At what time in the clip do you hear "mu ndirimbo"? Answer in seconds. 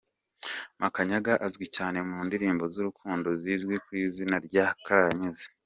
2.07-2.63